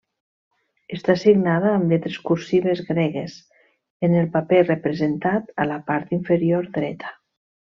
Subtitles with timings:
[0.95, 3.37] Està signada amb lletres cursives gregues,
[4.09, 7.15] en el paper representat a la part inferior dreta.